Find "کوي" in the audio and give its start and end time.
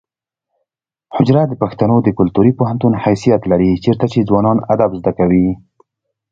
5.19-5.47